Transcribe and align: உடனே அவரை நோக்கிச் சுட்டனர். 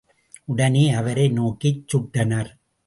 உடனே 0.45 0.89
அவரை 0.91 1.29
நோக்கிச் 1.29 1.83
சுட்டனர். 1.91 2.51